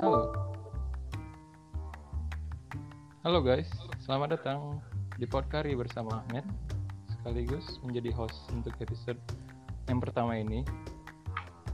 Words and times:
Halo. 0.00 0.32
Halo 3.20 3.44
guys, 3.44 3.68
selamat 4.00 4.40
datang 4.40 4.80
di 5.20 5.28
Podkari 5.28 5.76
bersama 5.76 6.24
Ahmed 6.24 6.40
sekaligus 7.12 7.76
menjadi 7.84 8.08
host 8.16 8.48
untuk 8.56 8.72
episode 8.80 9.20
yang 9.92 10.00
pertama 10.00 10.40
ini. 10.40 10.64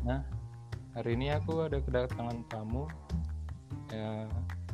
Nah, 0.03 0.27
hari 0.99 1.14
ini 1.14 1.31
aku 1.39 1.71
ada 1.71 1.79
kedatangan 1.79 2.43
tamu 2.50 2.91
ya 3.95 4.27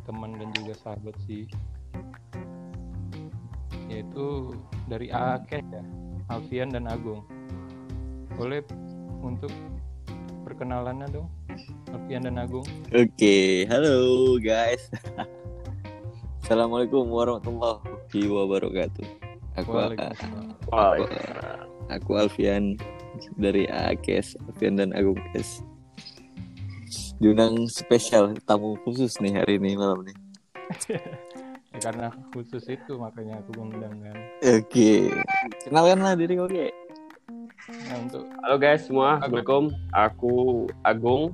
teman 0.09 0.33
dan 0.41 0.49
juga 0.57 0.73
sahabat 0.73 1.13
sih 1.29 1.45
yaitu 3.93 4.57
dari 4.89 5.13
AAKES 5.13 5.61
ya 5.69 5.85
Alfian 6.33 6.73
dan 6.73 6.89
Agung 6.89 7.21
boleh 8.33 8.65
untuk 9.21 9.53
perkenalannya 10.63 11.11
dong 11.11 11.27
Alfian 11.91 12.23
dan 12.23 12.39
Agung 12.39 12.63
Oke, 12.95 13.67
halo 13.67 14.39
guys. 14.39 14.87
Assalamualaikum 16.47 17.03
warahmatullahi 17.11 18.23
wabarakatuh. 18.31 19.07
Aku, 19.59 19.75
Waalaikumsalam. 19.75 20.55
aku, 20.71 21.03
aku 21.91 22.11
Alfian 22.15 22.79
dari 23.35 23.67
AKS, 23.67 24.39
Alfian 24.47 24.79
dan 24.79 24.95
Agung 24.95 25.19
S. 25.35 25.67
Diundang 27.19 27.67
spesial 27.67 28.31
tamu 28.47 28.79
khusus 28.87 29.19
nih 29.19 29.35
hari 29.43 29.59
ini 29.59 29.75
malam 29.75 30.07
nih. 30.07 30.15
ya, 30.95 31.03
karena 31.83 32.15
khusus 32.31 32.63
itu 32.71 32.95
makanya 33.03 33.43
aku 33.43 33.67
undang 33.67 33.99
kan 33.99 34.17
Oke, 34.63 35.11
kenalkanlah 35.67 36.15
diri 36.15 36.39
oke. 36.39 36.71
Nah, 37.71 37.97
untuk 38.03 38.27
Halo 38.43 38.59
guys 38.59 38.83
semua, 38.87 39.23
Assalamualaikum. 39.23 39.71
Aku 39.95 40.67
Agung. 40.83 41.31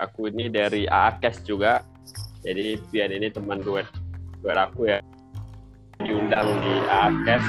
Aku 0.00 0.32
ini 0.32 0.48
dari 0.48 0.88
AAKES 0.88 1.44
juga. 1.44 1.84
Jadi 2.42 2.74
Pian 2.90 3.12
ini 3.12 3.28
teman 3.28 3.60
duet 3.60 3.84
duet 4.40 4.58
aku 4.58 4.88
ya. 4.88 4.98
Diundang 6.00 6.48
di 6.58 6.74
AAKES. 6.88 7.44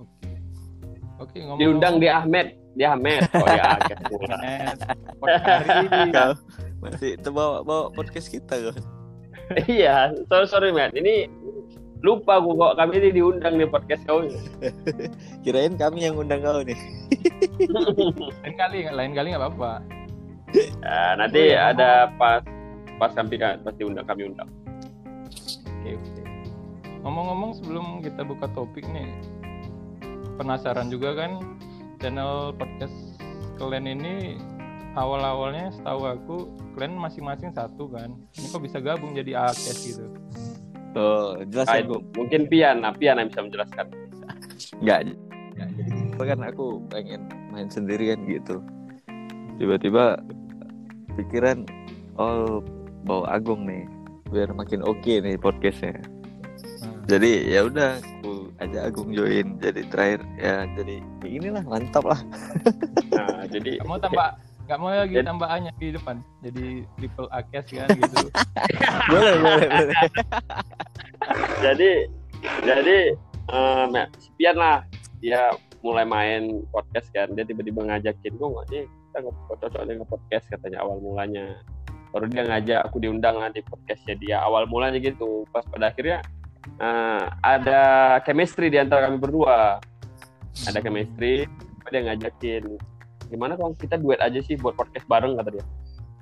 oke 0.00 0.28
oke 1.20 1.38
ngomong 1.38 1.60
Diundang 1.60 2.00
di 2.00 2.08
Ahmed. 2.08 2.46
Di 2.74 2.84
Ahmed. 2.88 3.20
Oh 3.36 3.46
di 3.46 3.60
AAKES 3.60 4.00
masih 6.84 7.16
terbawa 7.16 7.64
bawa 7.64 7.88
podcast 7.96 8.28
kita 8.28 8.60
kau. 8.60 8.76
iya, 9.68 10.12
sorry 10.28 10.46
sorry 10.48 10.72
Matt. 10.72 10.92
Ini 10.92 11.28
lupa 12.04 12.36
aku 12.36 12.52
kok 12.60 12.76
kami 12.76 13.00
ini 13.00 13.08
diundang 13.16 13.56
di 13.56 13.64
podcast 13.64 14.04
kau. 14.04 14.20
Kirain 15.44 15.72
kami 15.80 16.04
yang 16.04 16.20
undang 16.20 16.44
kau 16.44 16.60
nih. 16.60 16.76
lain 18.44 18.54
kali 18.60 18.78
lain 18.92 19.12
kali 19.16 19.32
nggak 19.32 19.40
apa-apa 19.40 19.80
Nah, 20.54 21.18
nanti 21.18 21.50
ada 21.50 22.06
pas 22.14 22.38
pas 23.02 23.10
kami 23.10 23.34
pasti 23.42 23.82
undang 23.82 24.06
kami 24.06 24.30
undang. 24.30 24.46
oke 25.82 25.90
oke 25.98 26.22
ngomong-ngomong 27.02 27.52
sebelum 27.58 27.86
kita 28.00 28.22
buka 28.22 28.46
topik 28.54 28.86
nih 28.94 29.10
penasaran 30.38 30.88
juga 30.94 31.18
kan 31.18 31.42
channel 31.98 32.54
podcast 32.54 32.94
kalian 33.58 33.98
ini 33.98 34.38
awal-awalnya 34.94 35.74
setahu 35.74 36.06
aku 36.06 36.36
kalian 36.78 36.94
masing-masing 37.02 37.50
satu 37.50 37.90
kan 37.90 38.14
ini 38.38 38.46
kok 38.46 38.62
bisa 38.62 38.78
gabung 38.78 39.12
jadi 39.18 39.50
AKS 39.50 39.78
gitu 39.90 40.06
Oh, 40.94 41.34
jelas 41.50 41.66
ya, 41.66 41.82
Gung? 41.82 42.06
mungkin 42.14 42.46
Pian, 42.46 42.86
nah 42.86 42.94
Pian 42.94 43.18
yang 43.18 43.28
bisa 43.28 43.42
menjelaskan. 43.42 43.86
Enggak. 44.78 45.00
kan 46.14 46.40
aku 46.46 46.78
pengen 46.90 47.26
main 47.50 47.66
sendirian 47.66 48.22
gitu. 48.26 48.62
Tiba-tiba 49.58 50.18
pikiran 51.18 51.66
oh 52.18 52.62
bawa 53.06 53.38
Agung 53.38 53.66
nih 53.66 53.86
biar 54.30 54.50
makin 54.54 54.82
oke 54.82 55.22
nih 55.22 55.38
podcastnya. 55.38 55.98
Nah, 55.98 57.04
Jadi 57.06 57.52
ya 57.52 57.66
udah 57.66 58.00
aku 58.00 58.50
aja 58.58 58.88
Agung 58.88 59.12
join 59.12 59.60
jadi 59.60 59.82
terakhir 59.90 60.20
ya 60.40 60.64
jadi 60.74 60.96
ya 61.22 61.28
inilah 61.28 61.64
mantap 61.66 62.04
lah. 62.06 62.20
Nah, 63.12 63.44
jadi 63.46 63.78
mau 63.88 63.98
tambah 64.00 64.34
nggak 64.64 64.78
mau 64.80 64.88
lagi 64.88 65.14
Jadi- 65.20 65.28
tambah 65.28 65.48
A-nya 65.48 65.70
di 65.76 65.88
depan. 65.92 66.16
Jadi 66.40 66.66
triple 66.96 67.28
AKS 67.28 67.66
kan 67.76 67.88
gitu. 68.00 68.16
Boleh 69.12 69.34
boleh 69.40 69.66
boleh. 69.68 69.96
jadi 71.60 71.90
jadi 72.64 72.98
eh 73.44 73.84
Mek, 73.92 74.08
si 74.20 74.28
Pian 74.40 74.56
lah. 74.56 74.84
Dia 75.20 75.52
mulai 75.84 76.04
main 76.08 76.64
podcast 76.72 77.08
kan. 77.12 77.28
Dia 77.36 77.44
tiba-tiba 77.44 77.84
ngajakin 77.84 78.32
gue 78.36 78.48
nggak 78.48 78.66
nih 78.72 78.84
kita 78.88 79.16
nggak 79.20 79.56
cocok 79.62 79.82
nih 79.86 79.94
nge-podcast 80.00 80.44
katanya 80.48 80.78
awal 80.80 80.96
mulanya. 81.00 81.46
Baru 82.10 82.30
dia 82.30 82.46
ngajak 82.46 82.80
aku 82.88 83.02
diundang 83.02 83.36
lah 83.36 83.50
di 83.52 83.60
podcastnya 83.64 84.14
dia 84.16 84.36
awal 84.40 84.64
mulanya 84.64 84.96
gitu. 84.96 85.44
Pas 85.52 85.64
pada 85.68 85.92
akhirnya 85.92 86.24
eh, 86.80 87.24
ada 87.44 87.80
chemistry 88.24 88.72
di 88.72 88.80
antara 88.80 89.08
kami 89.12 89.20
berdua. 89.20 89.76
Ada 90.64 90.80
chemistry 90.80 91.44
dia 91.92 92.00
ngajakin 92.00 92.64
gimana 93.28 93.56
kalau 93.58 93.72
kita 93.76 93.96
duet 94.00 94.20
aja 94.20 94.40
sih 94.42 94.54
buat 94.58 94.76
podcast 94.76 95.06
bareng 95.08 95.36
kata 95.40 95.50
dia. 95.58 95.64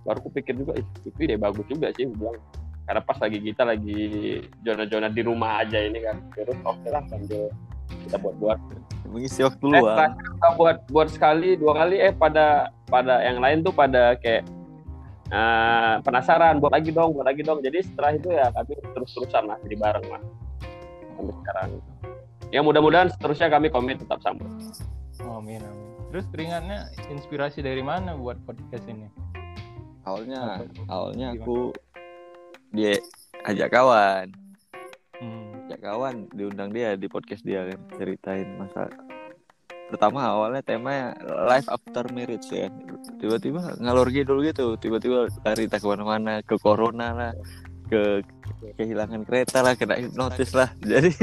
Baru 0.03 0.19
aku 0.19 0.31
pikir 0.35 0.59
juga 0.59 0.75
"Ih, 0.79 0.87
itu 1.07 1.19
ide 1.23 1.37
bagus 1.39 1.65
juga 1.71 1.91
sih 1.95 2.07
gue 2.07 2.17
bilang. 2.17 2.39
Karena 2.83 3.01
pas 3.07 3.19
lagi 3.23 3.39
kita 3.39 3.63
lagi 3.63 4.03
zona-zona 4.67 5.07
di 5.07 5.23
rumah 5.23 5.63
aja 5.63 5.79
ini 5.79 6.03
kan 6.03 6.19
terus 6.35 6.59
oke 6.67 6.89
lah 6.91 7.03
sambil 7.07 7.51
kita 8.07 8.17
buat-buat. 8.19 8.59
Mengisi 9.07 9.41
waktu 9.47 9.65
eh 9.71 9.81
luang. 9.83 9.97
terakhir 9.99 10.23
kita 10.27 10.49
buat 10.59 10.77
buat 10.91 11.09
sekali 11.13 11.49
dua 11.55 11.73
kali 11.79 11.97
eh 12.03 12.13
pada 12.15 12.75
pada 12.91 13.23
yang 13.23 13.39
lain 13.39 13.63
tuh 13.63 13.71
pada 13.71 14.19
kayak 14.19 14.43
eh, 15.31 15.95
penasaran 16.03 16.59
buat 16.59 16.75
lagi 16.75 16.91
dong 16.91 17.15
buat 17.15 17.27
lagi 17.31 17.47
dong. 17.47 17.63
Jadi 17.63 17.79
setelah 17.87 18.11
itu 18.19 18.29
ya 18.35 18.51
kami 18.51 18.73
terus-terusan 18.99 19.47
lah 19.47 19.57
jadi 19.63 19.77
bareng 19.79 20.07
lah. 20.11 20.23
Sampai 21.15 21.35
sekarang. 21.39 21.71
Ya 22.53 22.61
mudah-mudahan 22.61 23.09
seterusnya 23.15 23.49
kami 23.49 23.73
komit 23.73 24.03
tetap 24.03 24.21
sama 24.21 24.45
oh, 25.29 25.39
amin 25.39 25.63
amin 25.63 25.92
terus 26.13 26.29
teringatnya 26.29 26.93
inspirasi 27.09 27.65
dari 27.65 27.81
mana 27.81 28.13
buat 28.13 28.37
podcast 28.45 28.85
ini? 28.85 29.09
Awalnya 30.05 30.61
Apa- 30.61 30.85
awalnya 30.93 31.29
gimana? 31.33 31.41
aku 31.41 31.59
dia 32.77 32.93
ajak 33.49 33.69
kawan. 33.73 34.27
Hmm. 35.23 35.71
ya 35.71 35.79
kawan 35.79 36.27
diundang 36.35 36.75
dia 36.75 36.99
di 36.99 37.07
podcast 37.09 37.47
dia 37.47 37.65
kan 37.65 37.81
ceritain 37.97 38.59
masa 38.59 38.91
pertama 39.89 40.21
awalnya 40.35 40.61
temanya 40.61 41.17
life 41.49 41.65
after 41.73 42.05
marriage 42.13 42.45
ya. 42.53 42.69
Tiba-tiba 43.17 43.81
ngalor 43.81 44.13
ngidul 44.13 44.45
gitu 44.45 44.77
tiba-tiba 44.77 45.33
lari 45.49 45.65
tak 45.65 45.81
ke 45.81 45.87
mana-mana 45.89 46.45
ke 46.45 46.61
corona 46.61 47.09
lah 47.17 47.33
ke 47.89 48.21
kehilangan 48.77 49.25
kereta 49.25 49.65
lah 49.65 49.73
kena 49.81 49.97
hipnotis 49.97 50.53
lah. 50.53 50.69
Jadi 50.85 51.15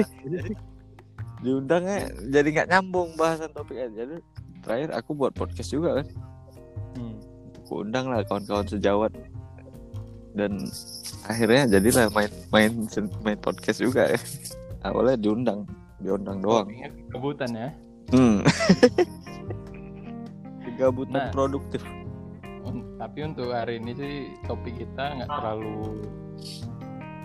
diundangnya 1.40 2.12
jadi 2.36 2.48
nggak 2.52 2.70
nyambung 2.74 3.16
bahasan 3.16 3.52
topiknya. 3.56 3.88
Jadi 3.96 4.18
terakhir 4.70 4.94
aku 4.94 5.18
buat 5.18 5.34
podcast 5.34 5.74
juga 5.74 5.98
kan. 5.98 6.08
Hmm. 6.94 7.18
aku 7.58 7.82
undang 7.82 8.14
lah 8.14 8.22
kawan-kawan 8.30 8.70
sejawat. 8.70 9.10
Dan 10.38 10.62
akhirnya 11.26 11.66
jadilah 11.66 12.06
main 12.14 12.30
main 12.54 12.72
main 13.26 13.40
podcast 13.42 13.82
juga 13.82 14.14
ya. 14.14 14.22
Awalnya 14.86 15.18
diundang 15.18 15.66
diundang 15.98 16.46
doang. 16.46 16.70
Topiknya 16.70 16.90
kebutan 17.10 17.50
ya? 17.58 17.70
Hmm. 18.14 18.46
kegabutan 20.70 21.18
Nah. 21.18 21.34
produktif. 21.34 21.82
Tapi 23.00 23.20
untuk 23.26 23.50
hari 23.50 23.82
ini 23.82 23.92
sih 23.98 24.14
topik 24.46 24.78
kita 24.78 25.18
nggak 25.18 25.30
terlalu 25.34 26.06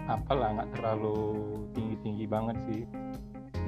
apalah 0.04 0.48
nggak 0.56 0.70
terlalu 0.78 1.16
tinggi 1.76 1.96
tinggi 2.00 2.24
banget 2.24 2.56
sih 2.70 2.82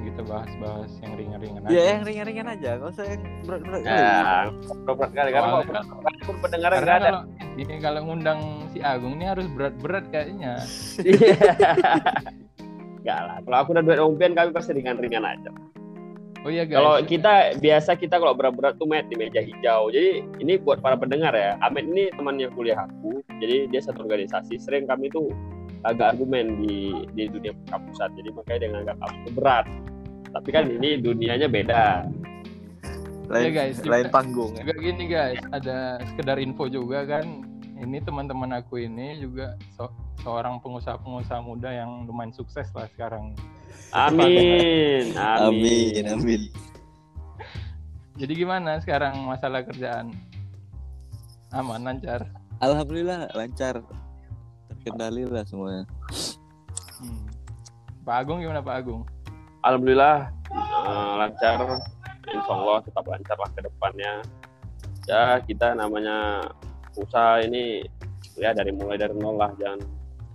kita 0.07 0.21
bahas-bahas 0.23 0.91
yang 0.99 1.13
ringan-ringan 1.13 1.61
aja 1.61 1.71
ya 1.71 1.83
yang 1.91 2.01
ringan-ringan 2.03 2.47
aja 2.49 2.69
nggak 2.79 2.89
usah 2.91 3.05
yang 3.05 3.21
berat-berat 3.43 3.79
kali. 3.81 3.91
ya 3.91 4.07
berat 4.87 5.11
kali 5.11 5.29
karena 5.29 5.49
Soalnya- 5.49 5.67
kalau 5.67 6.23
pun 6.23 6.35
pendengarnya 6.39 6.79
karena 6.79 6.87
nggak 6.87 6.97
ada 6.97 7.09
kalau 7.09 7.21
ini 7.57 7.73
kalau 7.81 7.99
ngundang 8.05 8.39
si 8.69 8.79
Agung 8.79 9.13
ini 9.15 9.25
harus 9.25 9.45
berat-berat 9.49 10.05
kayaknya 10.07 10.53
Iya. 11.07 11.35
Enggak 12.97 13.19
lah. 13.23 13.37
Kalau 13.39 13.57
aku 13.57 13.69
udah 13.71 13.83
duet 13.83 13.99
umpian 13.99 14.33
kami 14.33 14.49
pasti 14.51 14.71
ringan-ringan 14.73 15.23
aja. 15.23 15.47
oh 16.43 16.51
iya 16.51 16.63
guys 16.63 16.75
Kalau 16.75 16.93
kita 17.03 17.33
biasa 17.57 17.95
kita 17.95 18.19
kalau 18.19 18.35
berat-berat 18.35 18.75
tuh 18.75 18.83
met 18.83 19.07
di 19.07 19.15
meja 19.15 19.39
hijau. 19.39 19.87
Jadi 19.89 20.27
ini 20.37 20.59
buat 20.59 20.79
para 20.79 20.95
pendengar 20.95 21.31
ya. 21.31 21.55
Ahmed 21.59 21.87
ini 21.87 22.11
temannya 22.11 22.51
kuliah 22.51 22.83
aku. 22.83 23.23
Jadi 23.39 23.71
dia 23.71 23.79
satu 23.79 24.03
organisasi. 24.03 24.59
Sering 24.59 24.85
kami 24.85 25.07
tuh 25.07 25.31
agak 25.83 26.15
argumen 26.15 26.59
di 26.59 27.07
di 27.15 27.31
dunia 27.31 27.55
perkampusan. 27.63 28.11
Jadi 28.13 28.29
makanya 28.31 28.59
dia 28.59 28.69
nganggap 28.71 28.97
aku 29.01 29.27
berat. 29.33 29.65
Tapi 30.27 30.49
kan 30.49 30.63
ini 30.67 30.97
dunianya 30.97 31.47
beda. 31.47 31.83
lain 33.27 33.43
Ya, 33.43 33.51
guys, 33.53 33.75
juga- 33.77 33.91
lain 33.91 34.07
panggung 34.07 34.51
ya. 34.53 34.63
juga 34.63 34.73
gini 34.79 35.03
guys 35.05 35.43
ada 35.51 35.77
sekedar 36.01 36.39
info 36.39 36.71
juga 36.71 37.03
kan 37.03 37.43
ini 37.75 37.99
teman-teman 37.99 38.55
aku 38.55 38.79
ini 38.79 39.19
juga 39.19 39.51
so- 39.75 39.91
seorang 40.17 40.63
pengusaha-pengusaha 40.63 41.43
muda 41.43 41.67
yang 41.69 42.07
lumayan 42.07 42.31
sukses 42.31 42.71
lah 42.71 42.87
sekarang 42.87 43.35
Amin. 43.91 45.11
amin 45.11 46.03
amin 46.07 46.41
Jadi 48.15 48.31
gimana 48.33 48.79
sekarang 48.79 49.19
masalah 49.21 49.61
kerjaan? 49.61 50.09
Aman, 51.51 51.83
lancar. 51.83 52.31
Alhamdulillah 52.57 53.27
lancar. 53.31 53.83
Terkendali 54.71 55.21
lah 55.23 55.43
semuanya. 55.43 55.83
Hmm. 56.97 57.27
Pak 58.01 58.15
Agung 58.17 58.39
gimana 58.39 58.57
Pak 58.57 58.73
Agung? 58.73 59.03
Alhamdulillah 59.67 60.31
eh, 60.51 61.13
lancar. 61.19 61.57
Insya 62.27 62.51
Allah 62.51 62.79
tetap 62.83 63.03
lancar 63.07 63.37
lah 63.39 63.49
ke 63.51 63.61
depannya. 63.63 64.13
Ya 65.07 65.39
kita 65.43 65.75
namanya 65.75 66.47
usaha 66.95 67.39
ini 67.43 67.83
ya 68.37 68.53
dari 68.53 68.71
mulai 68.71 68.97
dari 68.99 69.15
nol 69.17 69.37
lah 69.37 69.51
jangan 69.57 69.81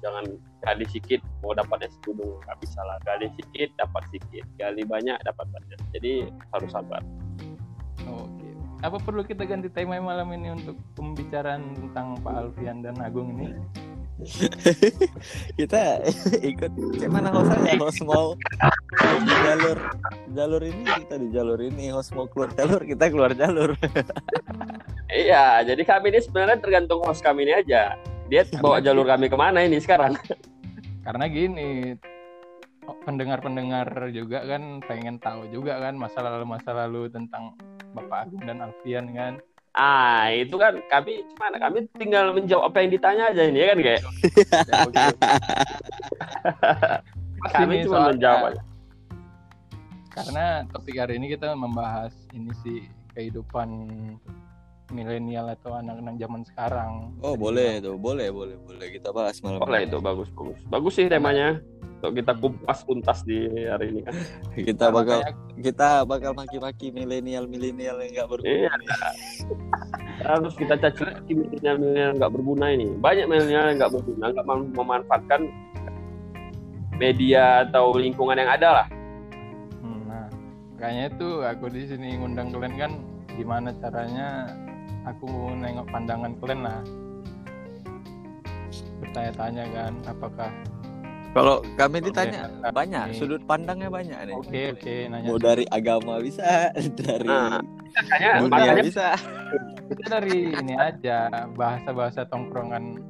jangan 0.03 0.25
gali 0.63 0.85
sedikit 0.91 1.23
mau 1.43 1.55
dapat 1.55 1.87
es 1.87 1.95
tudung 2.03 2.39
nggak 2.43 2.59
bisa 2.59 2.83
lah 2.83 2.99
gali 3.07 3.31
sedikit 3.39 3.71
dapat 3.79 4.03
sedikit 4.11 4.45
gali 4.59 4.83
banyak 4.83 5.19
dapat 5.23 5.47
banyak 5.51 5.79
jadi 5.95 6.27
harus 6.51 6.71
sabar 6.75 7.03
Oke. 8.03 8.51
Apa 8.83 8.99
perlu 8.99 9.23
kita 9.23 9.47
ganti 9.47 9.71
tema 9.71 9.95
malam 10.03 10.35
ini 10.35 10.59
untuk 10.59 10.75
pembicaraan 10.99 11.71
tentang 11.79 12.19
Pak 12.19 12.35
Alfian 12.35 12.83
dan 12.83 12.99
Agung 12.99 13.31
ini? 13.39 13.55
Kita 15.59 15.83
ikut 16.51 16.73
gimana 17.01 17.33
hostnya 17.33 17.75
host 17.81 18.03
mau 18.05 18.37
di 19.03 19.35
jalur 19.49 19.79
jalur 20.33 20.63
ini 20.63 20.85
kita 20.85 21.17
di 21.19 21.29
jalur 21.33 21.59
ini 21.59 21.91
host 21.91 22.13
mau 22.15 22.29
keluar 22.29 22.53
jalur 22.55 22.81
kita 22.85 23.09
keluar 23.11 23.33
jalur. 23.35 23.75
iya 25.25 25.65
jadi 25.67 25.83
kami 25.83 26.13
ini 26.15 26.21
sebenarnya 26.23 26.61
tergantung 26.61 27.03
host 27.05 27.25
kami 27.25 27.49
ini 27.49 27.53
aja. 27.57 27.97
Dia 28.31 28.49
bawa 28.61 28.81
jalur 28.81 29.05
kami 29.05 29.29
ke 29.29 29.37
mana 29.37 29.61
ini 29.65 29.77
sekarang? 29.77 30.17
Karena 31.03 31.27
gini, 31.29 31.93
oh, 32.89 32.97
pendengar-pendengar 33.05 34.09
juga 34.15 34.47
kan 34.47 34.81
pengen 34.87 35.21
tahu 35.21 35.51
juga 35.53 35.77
kan 35.83 35.99
masa 35.99 36.25
lalu 36.25 36.47
masa 36.47 36.71
lalu 36.73 37.13
tentang 37.13 37.53
Bapak 37.93 38.31
Agung 38.31 38.43
dan 38.49 38.65
Alfian 38.65 39.13
kan. 39.13 39.37
Ah 39.73 40.29
itu 40.29 40.53
kan 40.61 40.77
kami 40.87 41.25
mana 41.41 41.57
kami 41.57 41.89
tinggal 41.97 42.37
menjawab 42.37 42.69
apa 42.69 42.85
yang 42.85 42.93
ditanya 42.93 43.33
aja 43.33 43.49
ini 43.49 43.57
ya 43.57 43.67
kan 43.73 43.79
kayak 43.81 44.03
kami 47.57 47.75
cuma 47.83 47.89
soalnya- 47.89 48.13
menjawab 48.15 48.43
aja. 48.53 48.63
Karena 50.13 50.61
topik 50.69 50.93
hari 51.01 51.17
ini 51.17 51.33
kita 51.33 51.57
membahas 51.57 52.13
ini 52.37 52.53
sih 52.61 52.85
kehidupan 53.17 53.69
milenial 54.93 55.49
atau 55.49 55.73
anak-anak 55.73 56.21
zaman 56.21 56.45
sekarang. 56.45 57.17
Oh 57.25 57.33
boleh 57.33 57.81
tuh 57.81 57.97
boleh 57.97 58.29
boleh 58.29 58.61
boleh 58.61 58.93
kita 58.93 59.09
bahas 59.09 59.41
malam. 59.41 59.65
boleh 59.65 59.81
ini. 59.81 59.89
itu 59.89 59.97
bagus 60.05 60.29
bagus 60.37 60.61
bagus 60.69 60.93
sih 61.01 61.09
temanya 61.09 61.65
untuk 62.03 62.19
kita 62.19 62.35
kupas 62.35 62.83
tuntas 62.83 63.23
di 63.23 63.39
hari 63.63 63.95
ini 63.95 64.01
kan 64.03 64.15
Kita 64.53 64.85
Nah, 64.85 64.93
bakal 64.93 65.19
makanya 65.23 65.33
kita 65.57 65.89
bakal 66.03 66.31
maki-maki 66.35 66.91
milenial 66.91 67.47
milenial 67.47 67.95
yang 67.97 68.11
nggak 68.13 68.29
berguna. 68.29 68.51
Iya. 68.51 68.71
harus 70.23 70.55
kita 70.55 70.75
caci 70.77 71.03
maki 71.05 71.33
milenial 71.33 71.77
milenial 71.79 72.11
nggak 72.17 72.33
berguna 72.33 72.67
ini 72.69 72.91
banyak 72.97 73.27
milenial 73.27 73.71
yang 73.71 73.79
nggak 73.79 73.93
berguna 73.93 74.25
nggak 74.29 74.47
mem- 74.47 74.73
memanfaatkan 74.73 75.41
media 76.93 77.45
atau 77.65 77.95
lingkungan 77.95 78.35
yang 78.35 78.51
ada 78.51 78.69
lah 78.75 78.87
Hmm, 79.79 80.03
Nah, 80.05 80.27
makanya 80.75 81.05
itu 81.09 81.29
aku 81.41 81.65
di 81.69 81.83
sini 81.85 82.19
ngundang 82.19 82.51
kalian 82.51 82.75
kan 82.77 82.93
gimana 83.33 83.71
caranya 83.79 84.51
aku 85.03 85.27
nengok 85.53 85.87
pandangan 85.89 86.35
kalian 86.37 86.63
lah. 86.63 86.83
Bertanya-tanya 88.99 89.65
kan 89.71 89.93
apakah 90.07 90.51
Kalau 91.33 91.57
kami 91.75 91.99
ditanya 92.01 92.45
banyak 92.71 93.05
ini- 93.09 93.17
sudut 93.17 93.41
pandangnya 93.43 93.89
banyak 93.89 94.19
nih. 94.23 94.35
oke 94.35 94.61
oke 94.77 94.95
nanya 95.09 95.27
Mau 95.27 95.39
dari 95.39 95.65
agama 95.67 96.21
bisa, 96.21 96.69
dari 97.01 97.25
Nah, 97.25 97.57
makanya 97.95 98.29
dunia 98.39 98.51
makanya 98.51 98.75
bisa. 98.83 99.07
kita 99.89 100.05
dari 100.11 100.37
ini 100.51 100.75
aja 100.75 101.19
bahasa-bahasa 101.53 102.29
tongkrongan 102.29 103.01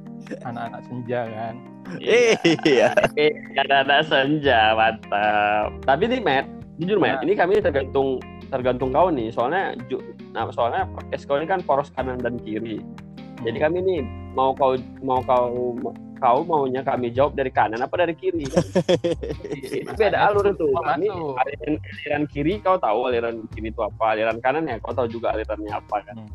anak-anak 0.41 0.81
senja 0.83 1.21
kan. 1.25 1.55
Iya. 1.99 2.95
ada 3.59 3.83
ada 3.83 3.97
senja 4.01 4.71
mantap 4.71 5.67
tapi 5.83 6.07
nih 6.07 6.19
Matt 6.19 6.47
jujur 6.79 6.95
Matt 6.95 7.19
Nah. 7.19 7.23
ini 7.23 7.33
kami 7.33 7.59
tergantung 7.59 8.23
tergantung 8.47 8.89
kau 8.89 9.09
nih 9.09 9.27
soalnya 9.29 9.75
ju, 9.87 9.99
nah 10.31 10.47
soalnya 10.47 10.87
podcast 10.87 11.27
kau 11.27 11.35
ini 11.35 11.43
kan 11.43 11.59
poros 11.59 11.91
kanan 11.91 12.17
dan 12.17 12.39
kiri 12.39 12.79
jadi 13.41 13.57
Hmm. 13.57 13.65
kami 13.67 13.77
nih 13.81 13.99
mau 14.31 14.53
kau 14.53 14.73
mau 15.01 15.19
kau 15.19 15.75
kau 16.23 16.39
maunya 16.41 16.79
kami 16.79 17.11
jawab 17.11 17.35
dari 17.35 17.51
kanan 17.51 17.83
apa 17.83 17.91
dari 17.99 18.15
kiri 18.15 18.47
kan? 18.47 18.63
tapi 19.91 20.01
ada 20.07 20.31
alur 20.31 20.47
itu 20.47 20.71
masuk. 20.71 21.35
aliran, 21.35 21.75
aliran 21.75 22.23
kiri 22.31 22.63
kau 22.63 22.79
tahu 22.79 23.11
aliran 23.11 23.43
kiri 23.51 23.67
itu 23.69 23.81
apa 23.83 24.15
aliran 24.15 24.39
kanan 24.39 24.63
ya 24.63 24.79
kau 24.79 24.95
tahu 24.95 25.11
juga 25.11 25.35
alirannya 25.35 25.75
apa 25.75 25.99
kan 26.01 26.15
Hmm. 26.15 26.31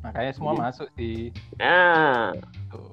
Makanya 0.00 0.32
semua 0.32 0.52
Jadi- 0.52 0.62
masuk 0.64 0.88
sih. 0.96 1.18
nah 1.60 2.32
Tuh. 2.66 2.90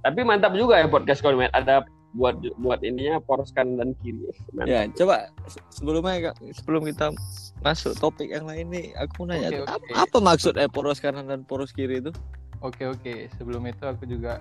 tapi 0.00 0.24
mantap 0.24 0.56
juga 0.56 0.80
ya 0.80 0.88
podcast 0.88 1.20
kau 1.20 1.30
ada 1.30 1.84
buat 2.16 2.34
buat 2.56 2.80
ininya 2.80 3.20
poros 3.20 3.52
kanan 3.52 3.76
dan 3.76 3.90
kiri 4.00 4.24
Mantap. 4.50 4.66
Ya, 4.66 4.80
coba 4.96 5.16
se- 5.44 5.60
sebelumnya 5.68 6.32
Kak, 6.32 6.40
sebelum 6.56 6.88
kita 6.88 7.12
masuk 7.60 7.92
topik 7.94 8.32
yang 8.32 8.48
lain 8.48 8.72
nih, 8.72 8.96
aku 8.96 9.22
mau 9.22 9.36
nanya 9.36 9.60
tuh, 9.60 9.64
oke. 9.68 9.76
apa, 9.76 10.08
apa 10.08 10.16
maksud 10.18 10.54
eh 10.56 10.66
poros 10.66 10.98
kanan 10.98 11.28
dan 11.28 11.44
poros 11.44 11.68
kiri 11.70 12.00
itu? 12.00 12.10
Oke 12.58 12.88
oke, 12.88 13.28
sebelum 13.36 13.62
itu 13.68 13.84
aku 13.84 14.08
juga 14.08 14.40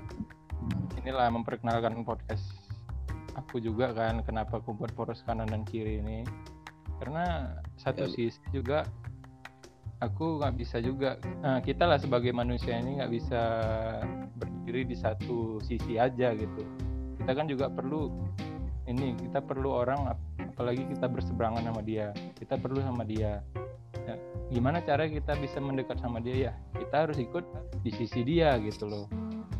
inilah 0.99 1.29
memperkenalkan 1.31 2.03
podcast 2.03 2.67
aku 3.37 3.61
juga 3.61 3.93
kan 3.93 4.25
kenapa 4.25 4.57
aku 4.57 4.73
buat 4.73 4.91
poros 4.97 5.21
kanan 5.23 5.47
dan 5.47 5.61
kiri 5.61 6.01
ini. 6.01 6.25
Karena 6.97 7.53
satu 7.77 8.09
Ya. 8.09 8.11
sisi 8.11 8.41
juga 8.49 8.81
aku 10.01 10.41
nggak 10.41 10.53
bisa 10.57 10.81
juga 10.81 11.21
nah, 11.41 11.61
kita 11.61 11.85
lah 11.85 12.01
sebagai 12.01 12.33
manusia 12.33 12.77
ini 12.81 12.97
nggak 12.97 13.13
bisa 13.13 13.41
berdiri 14.37 14.89
di 14.89 14.97
satu 14.97 15.61
sisi 15.61 16.01
aja 16.01 16.33
gitu. 16.33 16.65
Kita 17.21 17.31
kan 17.37 17.45
juga 17.45 17.69
perlu 17.69 18.09
ini 18.89 19.13
kita 19.21 19.45
perlu 19.45 19.69
orang 19.85 20.09
ap- 20.09 20.27
apalagi 20.57 20.89
kita 20.89 21.05
berseberangan 21.05 21.61
sama 21.61 21.81
dia. 21.85 22.09
Kita 22.33 22.57
perlu 22.57 22.81
sama 22.81 23.05
dia. 23.05 23.45
Ya, 24.07 24.15
gimana 24.49 24.79
cara 24.81 25.05
kita 25.05 25.35
bisa 25.37 25.59
mendekat 25.59 25.99
sama 26.01 26.17
dia? 26.23 26.49
Ya 26.49 26.53
kita 26.79 27.05
harus 27.05 27.19
ikut 27.21 27.45
di 27.85 27.91
sisi 27.93 28.23
dia 28.25 28.57
gitu 28.57 28.87
loh 28.89 29.05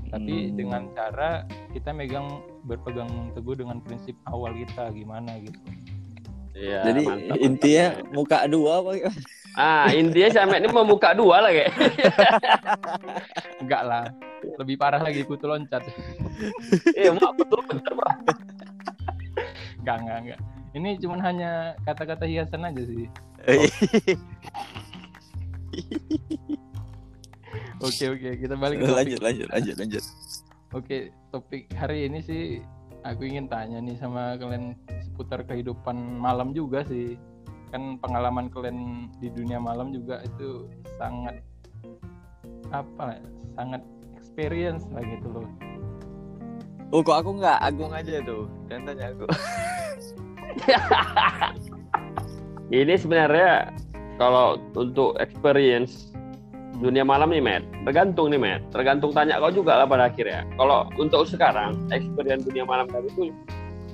tapi 0.07 0.47
Hmm. 0.47 0.55
dengan 0.55 0.81
cara 0.91 1.43
kita 1.71 1.91
megang 1.91 2.39
berpegang 2.63 3.31
teguh 3.31 3.55
dengan 3.55 3.79
prinsip 3.79 4.15
awal 4.25 4.51
kita 4.53 4.91
gimana 4.91 5.39
gitu 5.39 5.59
Iya, 6.57 6.89
Jadi 6.89 7.01
mantap, 7.05 7.35
intinya 7.37 7.85
mantap. 7.93 8.11
muka 8.11 8.37
dua 8.49 8.71
apa? 8.81 8.89
ah 9.53 9.85
intinya 9.89 10.27
Ahmed 10.41 10.59
ini 10.59 10.67
mau 10.69 10.85
buka 10.85 11.09
dua 11.13 11.35
lah 11.41 11.49
kayak 11.49 11.71
enggak 13.61 13.81
lah 13.83 14.03
lebih 14.57 14.75
parah 14.75 14.97
lagi 14.97 15.21
kutu 15.21 15.45
loncat 15.45 15.85
iya 16.97 17.09
mau 17.09 17.33
betul 17.33 17.61
betul 17.61 17.93
Bro. 17.93 18.09
enggak 19.81 19.95
enggak 19.97 20.17
enggak 20.17 20.39
ini 20.73 20.89
cuman 20.97 21.19
hanya 21.21 21.51
kata-kata 21.85 22.25
hiasan 22.25 22.65
aja 22.65 22.81
sih 22.85 23.05
oke 27.81 28.05
oke 28.17 28.29
kita 28.41 28.55
balik 28.57 28.81
ke 28.81 28.85
topik. 28.85 28.97
lanjut 28.97 29.19
lanjut 29.21 29.47
lanjut 29.53 29.75
lanjut. 29.77 30.05
Oke, 30.75 31.15
topik 31.31 31.71
hari 31.79 32.11
ini 32.11 32.19
sih 32.19 32.59
aku 33.07 33.23
ingin 33.23 33.47
tanya 33.47 33.79
nih 33.79 33.95
sama 33.95 34.35
kalian 34.35 34.75
seputar 34.99 35.47
kehidupan 35.47 35.95
malam 36.19 36.51
juga 36.51 36.83
sih. 36.83 37.15
Kan 37.71 37.95
pengalaman 38.03 38.51
kalian 38.51 39.07
di 39.23 39.31
dunia 39.31 39.63
malam 39.63 39.95
juga 39.95 40.19
itu 40.27 40.67
sangat 40.99 41.39
apa 42.75 43.15
ya, 43.15 43.23
sangat 43.55 43.79
experience 44.19 44.83
lah 44.91 44.99
gitu 45.07 45.39
loh. 45.39 45.47
Oh 46.91 46.99
kok 46.99 47.23
aku 47.23 47.39
nggak 47.39 47.63
Agung 47.63 47.95
aja 47.95 48.19
tuh, 48.27 48.51
jangan 48.67 48.91
tanya 48.91 49.05
aku. 49.15 49.25
ini 52.75 52.93
sebenarnya 52.99 53.71
kalau 54.19 54.59
untuk 54.75 55.15
experience 55.23 56.11
dunia 56.77 57.01
malam 57.01 57.29
nih 57.33 57.41
Matt. 57.41 57.63
Tergantung 57.85 58.29
nih 58.29 58.39
Matt. 58.41 58.61
Tergantung 58.69 59.11
tanya 59.13 59.41
kau 59.41 59.49
juga 59.49 59.81
lah 59.81 59.87
pada 59.89 60.09
akhirnya. 60.09 60.45
Kalau 60.55 60.85
untuk 60.97 61.25
sekarang 61.25 61.73
experience 61.89 62.45
dunia 62.45 62.63
malam 62.63 62.85
kami 62.85 63.09
itu 63.09 63.33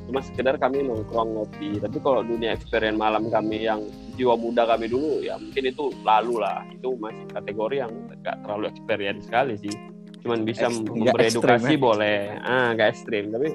cuma 0.03 0.19
sekedar 0.19 0.59
kami 0.59 0.83
nongkrong 0.83 1.31
ngopi. 1.39 1.79
Tapi 1.79 1.97
kalau 2.03 2.21
dunia 2.21 2.51
experience 2.51 2.99
malam 2.99 3.31
kami 3.31 3.63
yang 3.63 3.87
jiwa 4.19 4.35
muda 4.35 4.67
kami 4.67 4.91
dulu 4.91 5.23
ya 5.23 5.39
mungkin 5.39 5.63
itu 5.63 5.95
lalu 6.03 6.43
lah. 6.43 6.67
Itu 6.75 6.99
masih 6.99 7.23
kategori 7.31 7.75
yang 7.87 7.91
nggak 8.19 8.37
terlalu 8.43 8.65
experience 8.67 9.23
sekali 9.31 9.55
sih. 9.55 9.73
Cuman 10.23 10.43
bisa 10.43 10.67
Ekst- 10.67 10.83
nggak 10.83 11.13
memberi 11.15 11.27
edukasi 11.31 11.55
ekstrim, 11.55 11.79
ya? 11.79 11.79
boleh. 11.79 12.19
Ah 12.43 12.67
nggak 12.75 12.89
ekstrim 12.91 13.23
tapi 13.31 13.49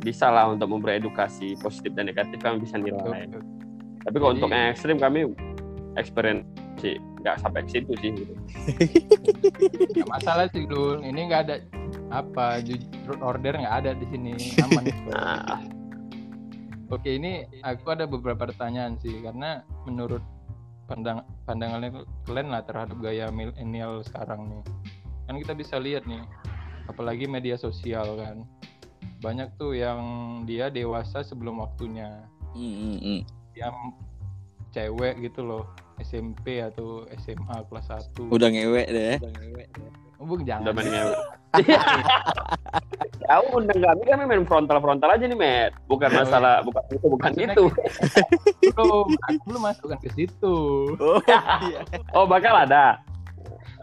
bisa 0.00 0.32
lah 0.32 0.48
untuk 0.48 0.68
memberi 0.72 0.96
edukasi 0.96 1.60
positif 1.60 1.92
dan 1.92 2.08
negatif 2.08 2.40
kami 2.40 2.64
bisa 2.64 2.80
nilai. 2.80 3.28
Tapi 4.00 4.16
kalau 4.16 4.32
Jadi- 4.32 4.40
untuk 4.40 4.48
yang 4.56 4.68
ekstrim 4.72 4.96
kami 4.96 5.20
experience 6.00 6.48
sih 6.80 6.96
nggak 7.20 7.36
sampai 7.44 7.60
ke 7.68 7.70
situ 7.76 7.92
sih 8.00 8.10
gitu. 8.16 8.34
Nggak 10.00 10.08
masalah 10.08 10.46
sih 10.50 10.64
dul. 10.64 11.04
Ini 11.04 11.20
nggak 11.28 11.42
ada 11.46 11.56
apa 12.10 12.64
jujur 12.64 13.16
order 13.20 13.60
nggak 13.60 13.76
ada 13.84 13.90
di 13.94 14.06
sini 14.08 14.32
aman. 14.64 14.84
Nah, 15.12 15.60
Oke, 16.94 17.14
ini 17.14 17.46
aku 17.62 17.94
ada 17.94 18.02
beberapa 18.02 18.50
pertanyaan 18.50 18.98
sih 18.98 19.22
karena 19.22 19.62
menurut 19.86 20.26
pandang 20.90 21.22
pandangannya 21.46 22.02
kalian 22.26 22.50
lah 22.50 22.66
terhadap 22.66 22.98
gaya 22.98 23.30
milenial 23.30 24.02
sekarang 24.02 24.50
nih. 24.50 24.62
kan 25.30 25.38
kita 25.38 25.54
bisa 25.54 25.78
lihat 25.78 26.02
nih 26.10 26.18
apalagi 26.90 27.30
media 27.30 27.54
sosial 27.54 28.18
kan 28.18 28.42
banyak 29.22 29.46
tuh 29.54 29.78
yang 29.78 30.02
dia 30.42 30.66
dewasa 30.66 31.22
sebelum 31.22 31.62
waktunya 31.62 32.26
hmm, 32.58 32.98
hmm. 32.98 33.20
yang 33.54 33.76
cewek 34.74 35.22
gitu 35.22 35.46
loh 35.46 35.70
SMP 36.00 36.58
atau 36.58 37.04
SMA 37.16 37.56
kelas 37.66 37.86
1 38.16 38.28
Udah 38.28 38.48
ngewek 38.48 38.86
deh. 38.88 39.16
oh, 40.16 40.24
Bung, 40.24 40.40
Udah 40.40 40.60
jangan 40.60 40.72
main 40.72 40.86
ngewe. 40.86 41.14
ya 43.20 43.36
udah 43.42 43.76
kami 43.76 44.02
kan 44.04 44.16
main 44.22 44.44
frontal 44.44 44.78
frontal 44.78 45.10
aja 45.10 45.24
nih 45.24 45.34
met. 45.34 45.72
Bukan 45.86 46.10
masalah 46.10 46.60
bukan 46.60 46.82
itu 46.88 47.06
bukan 47.06 47.30
Maksudnya 47.30 47.52
itu. 47.52 47.64
belum 48.70 49.06
aku 49.18 49.44
belum 49.44 49.62
masukkan 49.62 49.98
ke 49.98 50.10
situ. 50.12 50.56
Oh, 50.94 51.20
iya. 51.68 51.80
oh 52.12 52.24
bakal 52.24 52.54
ada? 52.54 53.00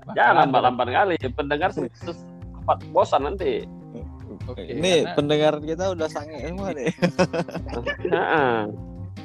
Jangan 0.10 0.16
Bakalan 0.16 0.36
lambat 0.46 0.62
lambat 0.64 0.88
kali. 0.90 1.16
Pendengar 1.30 1.70
se- 1.70 1.92
se- 1.94 2.16
sempat 2.54 2.78
bosan 2.92 3.24
nanti. 3.26 3.68
Oke, 4.48 4.64
Ini 4.64 4.80
karena- 5.04 5.16
pendengar 5.16 5.54
kita 5.60 5.92
udah 5.92 6.08
sange 6.08 6.40
semua 6.40 6.72
nih. 6.72 6.88
Heeh. 8.06 8.58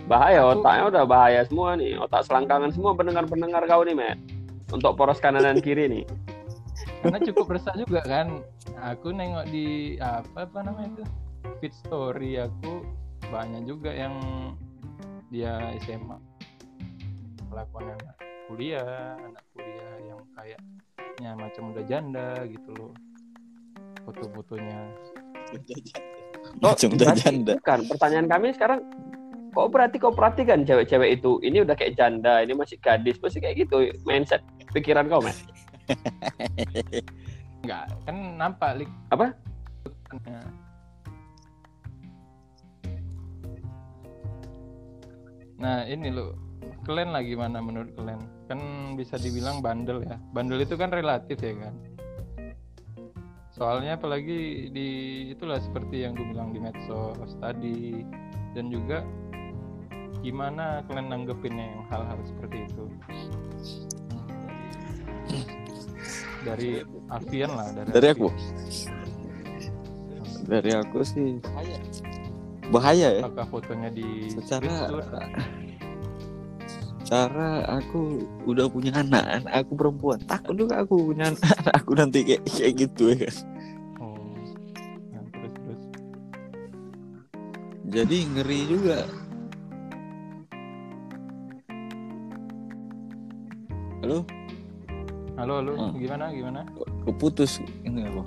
Bahaya 0.07 0.45
otaknya 0.47 0.85
udah 0.93 1.05
bahaya 1.07 1.41
semua 1.47 1.75
nih. 1.79 1.97
Otak 1.99 2.27
selangkangan 2.27 2.71
semua 2.75 2.93
pendengar 2.93 3.25
pendengar 3.27 3.63
kau 3.67 3.83
nih 3.87 3.97
met 3.97 4.19
untuk 4.73 4.97
poros 4.97 5.21
kanan 5.21 5.45
dan 5.45 5.59
kiri 5.61 5.89
nih. 5.89 6.05
Karena 7.03 7.19
cukup 7.21 7.59
resah 7.59 7.75
juga 7.77 8.01
kan. 8.07 8.43
Aku 8.83 9.15
nengok 9.15 9.47
di 9.51 9.99
apa 10.03 10.47
apa 10.47 10.59
namanya 10.67 10.91
itu? 10.99 11.05
Feed 11.63 11.75
story 11.87 12.39
aku 12.43 12.83
banyak 13.31 13.65
juga 13.65 13.95
yang 13.95 14.19
dia 15.33 15.57
SMA 15.87 16.19
kelakuan 17.49 17.93
anak 17.97 18.17
kuliah 18.49 19.17
anak 19.17 19.45
kuliah 19.53 19.95
yang 20.09 20.21
kayaknya 20.37 21.31
macam 21.37 21.63
udah 21.73 21.85
janda 21.87 22.29
gitu 22.49 22.71
loh. 22.75 22.93
Foto-fotonya. 24.03 24.81
Macam 26.59 26.89
udah 26.91 27.15
janda. 27.15 27.55
bukan. 27.61 27.81
Pertanyaan 27.87 28.27
kami 28.27 28.47
sekarang 28.57 28.81
kok 29.53 29.69
berarti 29.69 29.97
kau 30.01 30.17
perhatikan 30.17 30.65
cewek-cewek 30.65 31.21
itu? 31.21 31.37
Ini 31.45 31.63
udah 31.69 31.77
kayak 31.77 32.01
janda 32.01 32.41
ini 32.41 32.57
masih 32.57 32.81
gadis 32.81 33.21
masih 33.21 33.45
kayak 33.45 33.69
gitu 33.69 33.93
mindset 34.09 34.41
pikiran 34.73 35.07
kau 35.13 35.21
met 35.21 35.37
enggak 37.63 37.85
kan 38.09 38.17
nampak 38.41 38.71
lik. 38.81 38.91
Apa? 39.13 39.37
Nah 45.61 45.87
ini 45.87 46.09
lo 46.11 46.35
kalian 46.83 47.15
lah 47.15 47.23
gimana 47.23 47.63
menurut 47.63 47.95
kalian 47.95 48.19
kan 48.51 48.61
bisa 48.99 49.21
dibilang 49.21 49.63
bandel 49.63 50.03
ya. 50.03 50.17
Bandel 50.35 50.65
itu 50.65 50.75
kan 50.75 50.91
relatif 50.91 51.39
ya 51.39 51.55
kan? 51.61 51.75
Soalnya 53.53 54.01
apalagi 54.01 54.73
di 54.73 54.89
itulah 55.31 55.61
seperti 55.61 56.03
yang 56.03 56.17
gue 56.17 56.25
bilang 56.25 56.51
di 56.51 56.59
medsos 56.59 57.37
tadi. 57.39 58.03
Dan 58.53 58.69
juga 58.69 59.01
gimana 60.23 60.87
kalian 60.87 61.07
nanggepinnya 61.11 61.67
yang 61.67 61.83
hal-hal 61.91 62.19
seperti 62.23 62.71
itu 62.71 62.85
dari 66.43 66.83
Alfian 67.07 67.51
lah 67.55 67.71
dari, 67.71 67.89
Dari 67.91 68.09
aku? 68.11 68.29
Dari 70.43 70.71
aku 70.75 70.99
sih 71.07 71.39
bahaya 72.73 73.21
ya. 73.21 73.23
apakah 73.29 73.47
fotonya 73.53 73.91
di 73.93 74.33
Secara 74.33 74.89
cara 77.05 77.69
aku 77.69 78.25
udah 78.49 78.73
punya 78.73 78.97
anak, 78.97 79.45
aku 79.53 79.77
perempuan. 79.77 80.17
Takut 80.25 80.57
juga 80.57 80.81
aku 80.81 81.13
punya 81.13 81.29
anak, 81.29 81.61
aku 81.77 81.93
nanti 81.93 82.25
kayak 82.25 82.43
kayak 82.49 82.73
gitu 82.89 83.13
ya 83.13 83.29
oh 84.01 84.17
nah, 85.13 85.23
terus 85.31 85.53
terus 85.61 85.83
Jadi 87.93 88.17
ngeri 88.33 88.61
juga. 88.73 89.05
Halo, 94.13 94.29
halo 95.41 95.53
halo 95.57 95.73
Hmm. 95.73 95.97
gimana 95.97 96.25
gimana 96.29 96.61
keputus 97.09 97.65
ini 97.81 98.05
apa? 98.05 98.23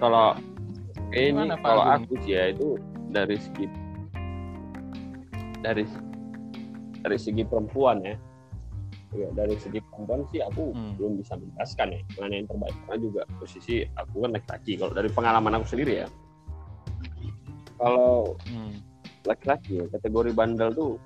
kalau 0.00 0.32
ini 1.12 1.28
Gimana, 1.28 1.60
kalau 1.60 1.84
Agung? 1.84 2.08
aku 2.08 2.24
sih 2.24 2.32
ya 2.32 2.48
itu 2.48 2.80
dari 3.12 3.36
segi 3.36 3.66
dari 5.60 5.84
dari 7.04 7.18
segi 7.20 7.44
perempuan 7.44 8.00
ya 8.00 8.16
Ya, 9.14 9.28
dari 9.30 9.54
segi 9.54 9.78
perempuan 9.78 10.24
sih 10.32 10.40
aku 10.40 10.72
Hmm. 10.72 10.96
belum 10.96 11.20
bisa 11.20 11.36
menjelaskan 11.36 11.86
ya 11.92 12.00
mana 12.18 12.34
yang 12.34 12.48
terbaik 12.48 12.74
karena 12.82 12.96
juga 12.98 13.20
posisi 13.36 13.74
aku 13.94 14.24
kan 14.24 14.30
laki-laki 14.32 14.72
kalau 14.74 14.92
dari 14.96 15.08
pengalaman 15.12 15.52
aku 15.54 15.66
sendiri 15.68 15.92
ya 16.00 16.08
kalau 17.76 18.40
hmm. 18.48 18.80
laki-laki 19.28 19.78
ya, 19.78 19.86
kategori 19.92 20.32
bandel 20.32 20.72
tuh 20.72 20.96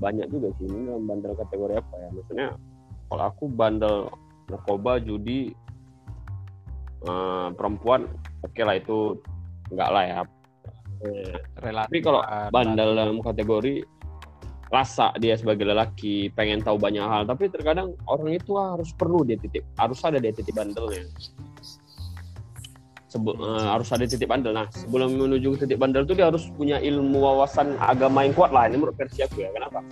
banyak 0.00 0.24
juga 0.32 0.48
sih 0.56 0.64
ini 0.66 0.88
dalam 0.88 1.04
bandel 1.04 1.36
kategori 1.36 1.74
apa 1.78 1.94
ya 2.00 2.08
maksudnya 2.16 2.48
kalau 3.12 3.28
aku 3.28 3.44
bandel 3.52 4.08
narkoba 4.48 4.96
judi 5.04 5.52
eh, 7.04 7.48
perempuan 7.52 8.08
oke 8.40 8.60
lah 8.64 8.80
itu 8.80 9.20
enggak 9.68 9.90
lah 9.92 10.04
ya. 10.08 10.20
Relatif 11.60 11.90
tapi 11.92 12.00
kalau 12.00 12.24
bandel 12.48 12.96
dalam 12.96 13.20
kategori 13.20 13.84
rasa 14.72 15.12
dia 15.20 15.36
sebagai 15.36 15.68
lelaki 15.68 16.32
pengen 16.32 16.64
tahu 16.64 16.80
banyak 16.80 17.04
hal. 17.04 17.28
Tapi 17.28 17.52
terkadang 17.52 17.92
orang 18.08 18.32
itu 18.32 18.56
harus 18.56 18.88
perlu 18.96 19.20
dia 19.28 19.36
titip 19.36 19.60
harus 19.76 20.00
ada 20.08 20.16
dia 20.16 20.32
titip 20.32 20.56
bandelnya. 20.56 21.04
Sebe- 23.12 23.36
eh, 23.36 23.66
harus 23.68 23.92
ada 23.92 24.08
titik 24.08 24.24
bandel. 24.24 24.56
Nah 24.56 24.72
sebelum 24.72 25.20
menuju 25.20 25.60
ke 25.60 25.68
titik 25.68 25.76
bandel 25.76 26.08
itu 26.08 26.16
dia 26.16 26.32
harus 26.32 26.48
punya 26.56 26.80
ilmu 26.80 27.20
wawasan 27.20 27.76
agama 27.76 28.24
yang 28.24 28.32
kuat 28.32 28.56
lah. 28.56 28.72
Ini 28.72 28.80
menurut 28.80 28.96
versi 28.96 29.20
aku 29.20 29.44
ya 29.44 29.52
kenapa? 29.52 29.84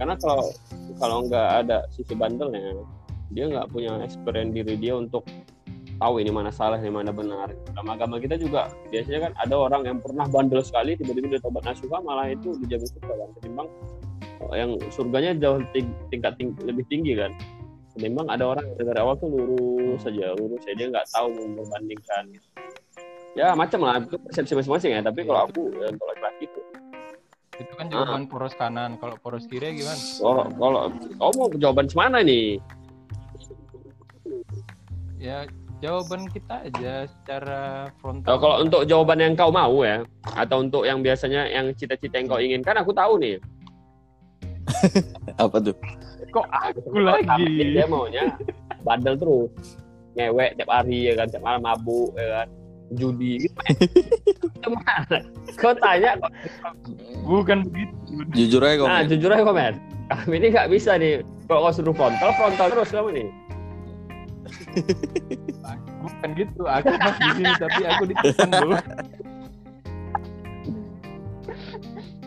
Karena 0.00 0.16
kalau 0.16 0.48
kalau 0.98 1.24
nggak 1.26 1.48
ada 1.64 1.86
sisi 1.92 2.12
bandelnya 2.16 2.76
dia 3.32 3.48
nggak 3.48 3.72
punya 3.72 3.96
experience 4.04 4.52
diri 4.52 4.76
dia 4.76 4.92
untuk 4.96 5.24
tahu 5.96 6.18
ini 6.18 6.34
mana 6.34 6.50
salah 6.50 6.82
ini 6.82 6.90
mana 6.90 7.14
benar. 7.14 7.54
Dalam 7.72 7.88
agama 7.88 8.18
kita 8.18 8.34
juga 8.36 8.68
biasanya 8.90 9.30
kan 9.30 9.32
ada 9.38 9.54
orang 9.54 9.82
yang 9.86 9.98
pernah 10.02 10.26
bandel 10.26 10.60
sekali 10.60 10.98
tiba-tiba 10.98 11.38
dia 11.38 11.40
tobat. 11.40 11.62
Nasuha 11.62 12.02
malah 12.02 12.26
itu 12.28 12.58
dijamin 12.64 12.88
surga 12.90 13.14
kan? 13.14 13.28
Ketimbang 13.38 13.68
oh, 14.42 14.54
yang 14.58 14.70
surganya 14.90 15.32
jauh 15.38 15.62
ting- 15.70 15.96
tingkat 16.10 16.34
ting- 16.36 16.58
lebih 16.66 16.84
tinggi 16.90 17.14
kan? 17.14 17.32
Ketimbang 17.94 18.26
ada 18.28 18.44
orang 18.50 18.64
yang 18.66 18.88
dari 18.88 19.00
awal 19.00 19.14
tuh 19.16 19.30
lurus 19.30 20.02
saja 20.02 20.34
lurus 20.36 20.60
saja 20.66 20.74
dia 20.74 20.88
nggak 20.90 21.06
tahu 21.14 21.28
membandingkan. 21.56 22.24
Ya 23.32 23.56
macam 23.56 23.80
lah 23.86 24.02
itu 24.02 24.18
persepsi 24.20 24.52
masing-masing 24.58 24.92
ya. 24.92 25.00
Tapi 25.00 25.24
kalau 25.24 25.48
aku 25.48 25.72
ya, 25.72 25.88
untuk 25.88 26.04
laki-laki 26.10 26.44
itu 26.50 26.60
itu 27.60 27.72
kan 27.76 27.86
jawaban 27.92 28.24
poros 28.24 28.54
kanan. 28.56 28.96
Kalau 28.96 29.16
poros 29.20 29.44
kiri 29.44 29.76
gimana? 29.76 30.00
Kalau 30.00 30.44
kalau 30.56 30.80
kamu 31.20 31.34
mau 31.36 31.48
jawaban 31.60 31.86
semana 31.88 32.24
nih 32.24 32.56
ya 35.22 35.46
jawaban 35.78 36.26
kita 36.26 36.66
aja 36.66 37.06
secara 37.06 37.86
Oh, 37.86 37.94
frontal. 38.02 38.36
Kalau 38.42 38.56
untuk 38.66 38.82
jawaban 38.90 39.18
yang 39.22 39.34
kau 39.38 39.54
mau 39.54 39.86
ya 39.86 40.02
atau 40.34 40.66
untuk 40.66 40.82
yang 40.82 40.98
biasanya 40.98 41.46
yang 41.46 41.70
cita-cita 41.78 42.18
yang 42.18 42.26
kau 42.26 42.42
inginkan 42.42 42.74
aku 42.80 42.90
tahu 42.90 43.20
nih. 43.22 43.36
Apa 45.42 45.58
tuh? 45.62 45.76
kok 46.32 46.48
aku 46.48 46.96
lagi? 46.96 47.76
Dia 47.76 47.84
maunya 47.84 48.32
bandel 48.80 49.20
terus. 49.20 49.52
Ngewek 50.16 50.56
tiap 50.56 50.70
hari 50.72 51.12
ya 51.12 51.14
kan? 51.20 51.28
Tiap 51.28 51.44
malam 51.44 51.60
mabuk 51.60 52.16
ya 52.16 52.26
kan 52.40 52.48
judi. 52.92 53.46
Gitu 53.46 54.46
gimana 54.62 55.18
kau 55.58 55.74
tanya 55.78 56.18
kok. 56.18 56.32
Bukan 57.26 57.58
begitu. 57.70 57.94
Jujur 58.34 58.62
aja 58.66 58.76
kok. 58.82 58.88
nah 58.88 59.02
jujur 59.06 59.30
aja 59.30 59.44
komen 59.46 59.74
kami 60.12 60.34
ini 60.38 60.46
nggak 60.52 60.68
bisa 60.68 61.00
nih. 61.00 61.24
Kalau 61.48 61.68
kau 61.68 61.72
suruh 61.72 61.94
frontal 61.96 62.30
frontal 62.36 62.68
terus 62.68 62.92
kamu 62.92 63.10
nih? 63.16 63.28
Bukan 66.02 66.28
gitu. 66.36 66.62
Aku 66.68 66.88
pas 67.00 67.16
di 67.16 67.30
sini 67.38 67.52
tapi 67.56 67.80
aku 67.88 68.02
ditekan 68.10 68.48
dulu 68.52 68.74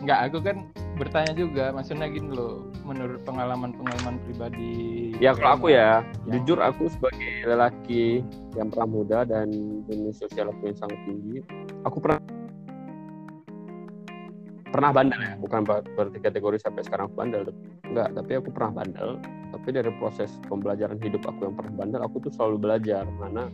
Enggak, 0.02 0.18
aku 0.30 0.38
kan 0.42 0.56
bertanya 0.98 1.32
juga. 1.34 1.64
Maksudnya 1.74 2.06
gini 2.10 2.30
loh 2.30 2.75
menurut 2.86 3.20
pengalaman-pengalaman 3.26 4.16
pribadi 4.22 5.12
ya 5.18 5.34
kalau 5.34 5.58
aku 5.58 5.66
ya 5.74 6.00
Yang- 6.24 6.46
jujur 6.46 6.58
aku 6.62 6.86
sebagai 6.86 7.32
lelaki 7.44 8.22
yang 8.54 8.70
pernah 8.70 8.88
muda 8.88 9.18
dan 9.26 9.50
jenis 9.90 10.22
sosial 10.22 10.54
aku 10.54 10.70
yang 10.70 10.78
sangat 10.78 10.98
tinggi 11.04 11.42
aku 11.82 11.98
pernah 11.98 12.22
pernah 14.76 14.92
bandel 14.92 15.20
ya. 15.24 15.34
Bukan 15.40 15.60
ber- 15.64 15.88
berarti 15.96 16.18
kategori 16.20 16.58
sampai 16.60 16.82
sekarang 16.84 17.08
aku 17.08 17.16
bandel 17.16 17.42
enggak 17.88 18.12
tapi 18.12 18.32
aku 18.36 18.48
pernah 18.52 18.84
bandel. 18.84 19.16
Tapi 19.56 19.68
dari 19.72 19.88
proses 19.96 20.36
pembelajaran 20.50 21.00
hidup 21.00 21.24
aku 21.24 21.48
yang 21.48 21.56
pernah 21.56 21.72
bandel 21.72 22.02
aku 22.04 22.20
tuh 22.28 22.32
selalu 22.34 22.60
belajar 22.60 23.08
mana 23.16 23.48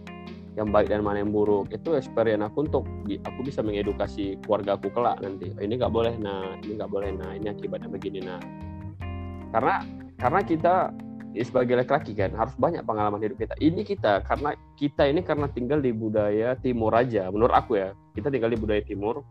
yang 0.58 0.68
baik 0.74 0.90
dan 0.90 1.06
mana 1.06 1.22
yang 1.22 1.30
buruk. 1.30 1.70
Itu 1.70 1.94
experience 1.94 2.42
aku 2.42 2.66
untuk 2.66 2.84
aku 3.22 3.38
bisa 3.46 3.62
mengedukasi 3.62 4.40
keluarga 4.42 4.74
aku 4.74 4.90
kelak 4.90 5.22
nanti. 5.22 5.54
Oh, 5.54 5.62
ini 5.62 5.78
nggak 5.78 5.92
boleh 5.94 6.18
nah 6.18 6.58
ini 6.66 6.72
nggak 6.74 6.90
boleh 6.90 7.14
nah 7.14 7.30
ini 7.38 7.46
akibatnya 7.54 7.88
begini 7.92 8.20
nah 8.26 8.40
karena 9.52 9.84
karena 10.16 10.40
kita 10.42 10.74
sebagai 11.40 11.80
laki-laki 11.80 12.12
kan 12.12 12.32
harus 12.36 12.52
banyak 12.60 12.84
pengalaman 12.84 13.20
hidup 13.24 13.40
kita. 13.40 13.56
Ini 13.56 13.80
kita 13.88 14.20
karena 14.28 14.52
kita 14.76 15.08
ini 15.08 15.24
karena 15.24 15.48
tinggal 15.48 15.80
di 15.80 15.92
budaya 15.92 16.56
timur 16.60 16.92
aja. 16.92 17.32
Menurut 17.32 17.56
aku 17.56 17.80
ya, 17.80 17.96
kita 18.12 18.28
tinggal 18.28 18.52
di 18.52 18.60
budaya 18.60 18.84
timur 18.84 19.24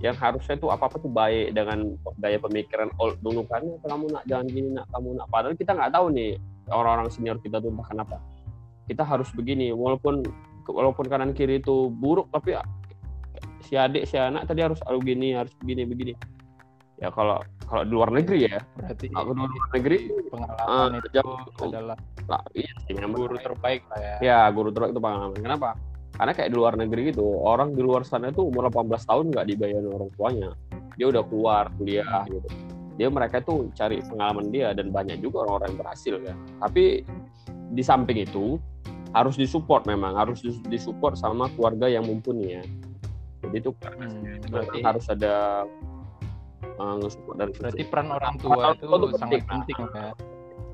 yang 0.00 0.16
harusnya 0.16 0.56
tuh 0.56 0.72
apa 0.72 0.88
apa 0.88 0.96
tuh 0.96 1.12
baik 1.12 1.52
dengan 1.52 1.94
gaya 2.18 2.40
pemikiran 2.40 2.88
old 2.96 3.20
dulu 3.20 3.44
kan 3.44 3.60
"Ya, 3.60 3.76
kamu 3.84 4.04
nak 4.08 4.24
jangan 4.24 4.46
gini 4.48 4.68
nak 4.72 4.88
kamu 4.96 5.08
nak 5.20 5.26
padahal 5.28 5.54
kita 5.60 5.76
nggak 5.76 5.92
tahu 5.92 6.06
nih 6.16 6.30
orang-orang 6.72 7.08
senior 7.12 7.36
kita 7.36 7.60
tuh 7.60 7.68
entah 7.68 7.84
kenapa 7.84 8.16
kita 8.88 9.04
harus 9.04 9.28
begini 9.36 9.76
walaupun 9.76 10.24
walaupun 10.64 11.04
kanan 11.04 11.36
kiri 11.36 11.60
itu 11.60 11.92
buruk 11.92 12.32
tapi 12.32 12.56
si 13.60 13.76
adik 13.76 14.08
si 14.08 14.16
anak 14.16 14.48
tadi 14.48 14.64
harus 14.64 14.80
harus 14.88 15.00
begini 15.04 15.36
harus 15.36 15.52
begini 15.60 15.84
begini 15.84 16.12
ya 16.96 17.12
kalau 17.12 17.44
kalau 17.70 17.82
di 17.86 17.92
luar 17.94 18.10
negeri 18.10 18.38
ya. 18.50 18.58
Berarti 18.74 19.06
kalau 19.08 19.30
di 19.30 19.38
luar 19.38 19.68
negeri 19.70 19.98
pengalaman 20.26 20.66
Ah, 20.66 20.98
itu 20.98 21.08
jauh. 21.14 21.38
adalah 21.62 21.96
lah 22.26 22.42
iya 22.52 22.72
sih 22.84 22.94
guru 22.94 23.36
terbaik 23.38 23.82
lah 23.90 23.98
ya. 23.98 24.16
ya 24.20 24.40
guru 24.50 24.68
terbaik 24.70 24.92
itu 24.92 25.00
pengalaman. 25.00 25.38
Kenapa? 25.38 25.70
Karena 26.10 26.32
kayak 26.34 26.50
di 26.50 26.56
luar 26.58 26.74
negeri 26.74 27.00
gitu 27.14 27.24
orang 27.40 27.72
di 27.72 27.80
luar 27.80 28.02
sana 28.02 28.28
tuh 28.28 28.50
umur 28.50 28.68
18 28.68 28.90
tahun 29.06 29.24
nggak 29.30 29.46
dibayarin 29.46 29.88
orang 29.88 30.10
tuanya. 30.12 30.50
Dia 30.98 31.06
udah 31.08 31.22
keluar 31.24 31.70
kuliah 31.78 32.26
gitu. 32.26 32.48
Dia 32.98 33.08
mereka 33.08 33.40
tuh 33.40 33.70
cari 33.72 34.02
pengalaman 34.02 34.50
dia 34.50 34.74
dan 34.74 34.90
banyak 34.92 35.22
juga 35.22 35.46
orang-orang 35.46 35.72
yang 35.72 35.80
berhasil 35.80 36.14
kan 36.20 36.36
tapi 36.60 37.00
di 37.70 37.80
samping 37.80 38.20
itu 38.20 38.60
harus 39.16 39.34
disupport 39.34 39.88
memang 39.88 40.12
harus 40.14 40.44
dis- 40.44 40.60
disupport 40.68 41.16
sama 41.16 41.48
keluarga 41.56 41.88
yang 41.88 42.04
mumpuni 42.04 42.58
ya. 42.58 42.62
Jadi 43.40 43.56
itu 43.56 43.70
Hmm, 43.96 44.36
berarti 44.52 44.78
harus 44.84 45.08
ada 45.08 45.64
uh, 46.78 46.94
nge-support 46.98 47.36
dari 47.36 47.52
berarti 47.54 47.82
situ. 47.82 47.90
peran 47.90 48.08
orang 48.08 48.34
tua 48.38 48.52
Orang 48.54 48.74
itu 48.76 48.84
tuh 48.86 49.08
sangat 49.16 49.42
penting. 49.44 49.76
penting 49.76 49.78
ya. 49.94 50.10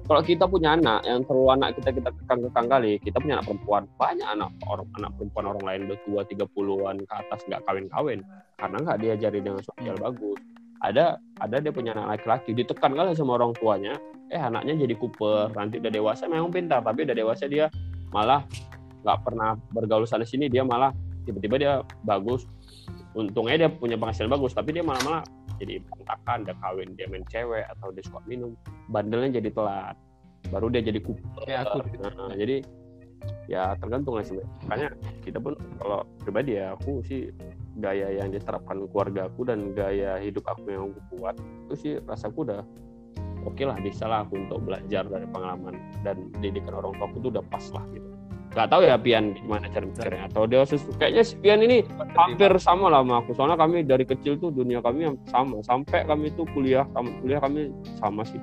kalau 0.06 0.22
kita 0.22 0.44
punya 0.46 0.68
anak 0.74 1.00
yang 1.02 1.20
terlalu 1.26 1.48
anak 1.50 1.68
kita 1.74 1.90
kita 1.90 2.08
kekang-kekang 2.14 2.66
kali 2.70 2.92
kita 3.02 3.16
punya 3.18 3.34
anak 3.38 3.46
perempuan 3.50 3.82
banyak 3.96 4.28
anak 4.28 4.50
orang 4.64 4.86
anak 4.96 5.10
perempuan 5.18 5.44
orang 5.50 5.64
lain 5.66 5.80
udah 5.90 5.98
tua 6.02 6.20
30-an 6.22 6.96
ke 7.02 7.14
atas 7.16 7.40
nggak 7.44 7.60
kawin-kawin 7.66 8.20
karena 8.54 8.76
nggak 8.86 8.98
diajari 9.02 9.38
dengan 9.42 9.60
sosial 9.60 9.94
Hmm. 9.94 10.06
bagus 10.06 10.38
ada 10.78 11.04
ada 11.40 11.56
dia 11.58 11.72
punya 11.72 11.90
anak 11.90 12.20
laki-laki 12.20 12.52
ditekan 12.52 12.92
kali 12.92 13.16
sama 13.16 13.34
orang 13.34 13.50
tuanya 13.56 13.96
eh 14.28 14.38
anaknya 14.38 14.86
jadi 14.86 14.94
kuper 14.94 15.50
nanti 15.54 15.80
udah 15.80 15.90
dewasa 15.90 16.26
memang 16.26 16.50
pintar 16.50 16.82
tapi 16.82 17.02
udah 17.02 17.16
dewasa 17.16 17.44
dia 17.46 17.66
malah 18.12 18.44
nggak 19.02 19.18
pernah 19.22 19.54
bergaul 19.70 20.06
sana 20.06 20.22
sini 20.22 20.46
dia 20.46 20.62
malah 20.62 20.90
tiba-tiba 21.24 21.56
dia 21.56 21.72
bagus 22.02 22.46
untungnya 23.14 23.66
dia 23.66 23.70
punya 23.70 23.96
penghasilan 23.96 24.28
bagus 24.28 24.52
tapi 24.52 24.70
dia 24.70 24.84
malah 24.84 25.02
malah 25.02 25.22
jadi 25.56 25.82
berantakan 25.84 26.38
dia 26.44 26.54
kawin 26.60 26.88
dia 26.94 27.06
main 27.08 27.24
cewek 27.28 27.64
atau 27.76 27.88
dia 27.92 28.04
suka 28.04 28.20
minum 28.28 28.52
bandelnya 28.92 29.40
jadi 29.40 29.50
telat 29.52 29.96
baru 30.50 30.70
dia 30.70 30.82
jadi 30.82 31.00
kuper. 31.02 31.42
Kayak 31.46 31.60
aku 31.66 31.78
Nah, 32.06 32.34
jadi 32.38 32.62
ya 33.50 33.74
tergantung 33.78 34.14
lah 34.18 34.22
sebenarnya. 34.22 34.50
Makanya 34.66 34.88
kita 35.26 35.38
pun 35.42 35.54
kalau 35.82 36.06
pribadi 36.22 36.58
ya 36.58 36.74
aku 36.78 37.02
sih 37.02 37.30
gaya 37.76 38.08
yang 38.14 38.32
diterapkan 38.32 38.88
keluarga 38.88 39.28
aku 39.28 39.44
dan 39.44 39.76
gaya 39.76 40.16
hidup 40.22 40.46
aku 40.48 40.64
yang 40.72 40.90
aku 40.90 41.00
buat 41.20 41.36
itu 41.68 41.74
sih 41.76 41.92
rasaku 42.08 42.48
udah 42.48 42.64
oke 43.44 43.62
lah 43.62 43.76
bisa 43.84 44.08
lah 44.08 44.24
aku 44.24 44.40
untuk 44.40 44.64
belajar 44.64 45.04
dari 45.04 45.28
pengalaman 45.28 45.76
dan 46.00 46.32
didikan 46.40 46.72
orang 46.72 46.96
tua 46.96 47.04
aku 47.04 47.20
tuh 47.20 47.30
udah 47.36 47.44
pas 47.52 47.64
lah 47.76 47.84
gitu 47.92 48.15
nggak 48.56 48.72
tahu 48.72 48.80
ya 48.82 48.96
Pian 48.96 49.36
gimana 49.36 49.68
cara 49.68 49.84
mikirnya 49.84 50.22
atau 50.26 50.48
dia 50.48 50.64
sesu- 50.64 50.96
kayaknya 50.96 51.22
si 51.22 51.36
Pian 51.36 51.60
ini 51.60 51.84
hampir 52.16 52.48
sama 52.56 52.88
lah 52.88 53.04
sama 53.04 53.20
aku 53.20 53.36
soalnya 53.36 53.54
kami 53.54 53.84
dari 53.84 54.02
kecil 54.02 54.40
tuh 54.40 54.48
dunia 54.48 54.80
kami 54.80 55.04
yang 55.04 55.16
sama 55.28 55.60
sampai 55.60 56.02
kami 56.02 56.32
tuh 56.32 56.48
kuliah 56.50 56.88
kami 56.90 57.12
kuliah 57.20 57.36
kami 57.36 57.68
sama 58.00 58.24
sih 58.24 58.40